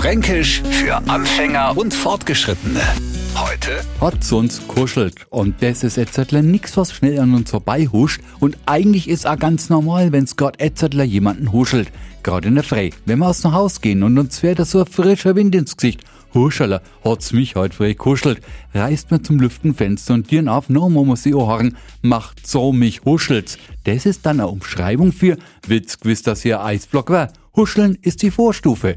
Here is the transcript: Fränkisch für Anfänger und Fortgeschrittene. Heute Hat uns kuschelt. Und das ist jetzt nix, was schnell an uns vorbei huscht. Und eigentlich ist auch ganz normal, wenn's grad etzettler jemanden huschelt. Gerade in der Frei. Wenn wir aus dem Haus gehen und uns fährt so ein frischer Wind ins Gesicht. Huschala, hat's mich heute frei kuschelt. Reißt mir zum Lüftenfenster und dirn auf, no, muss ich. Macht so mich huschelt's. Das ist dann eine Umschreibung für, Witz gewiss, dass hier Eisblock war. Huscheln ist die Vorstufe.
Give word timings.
Fränkisch 0.00 0.62
für 0.62 0.96
Anfänger 1.10 1.76
und 1.76 1.92
Fortgeschrittene. 1.92 2.80
Heute 3.34 3.82
Hat 4.00 4.32
uns 4.32 4.66
kuschelt. 4.66 5.26
Und 5.28 5.62
das 5.62 5.84
ist 5.84 5.98
jetzt 5.98 6.32
nix, 6.32 6.78
was 6.78 6.94
schnell 6.94 7.20
an 7.20 7.34
uns 7.34 7.50
vorbei 7.50 7.86
huscht. 7.86 8.22
Und 8.38 8.56
eigentlich 8.64 9.10
ist 9.10 9.26
auch 9.26 9.38
ganz 9.38 9.68
normal, 9.68 10.10
wenn's 10.10 10.36
grad 10.36 10.58
etzettler 10.58 11.04
jemanden 11.04 11.52
huschelt. 11.52 11.92
Gerade 12.22 12.48
in 12.48 12.54
der 12.54 12.64
Frei. 12.64 12.92
Wenn 13.04 13.18
wir 13.18 13.28
aus 13.28 13.42
dem 13.42 13.52
Haus 13.52 13.82
gehen 13.82 14.02
und 14.02 14.18
uns 14.18 14.38
fährt 14.38 14.66
so 14.66 14.80
ein 14.80 14.86
frischer 14.86 15.36
Wind 15.36 15.54
ins 15.54 15.76
Gesicht. 15.76 16.02
Huschala, 16.32 16.80
hat's 17.04 17.34
mich 17.34 17.54
heute 17.56 17.76
frei 17.76 17.92
kuschelt. 17.92 18.40
Reißt 18.72 19.10
mir 19.10 19.20
zum 19.20 19.38
Lüftenfenster 19.38 20.14
und 20.14 20.30
dirn 20.30 20.48
auf, 20.48 20.70
no, 20.70 20.88
muss 20.88 21.26
ich. 21.26 21.34
Macht 22.00 22.46
so 22.46 22.72
mich 22.72 23.02
huschelt's. 23.04 23.58
Das 23.84 24.06
ist 24.06 24.24
dann 24.24 24.40
eine 24.40 24.48
Umschreibung 24.48 25.12
für, 25.12 25.36
Witz 25.66 26.00
gewiss, 26.00 26.22
dass 26.22 26.40
hier 26.40 26.64
Eisblock 26.64 27.10
war. 27.10 27.30
Huscheln 27.54 27.98
ist 28.00 28.22
die 28.22 28.30
Vorstufe. 28.30 28.96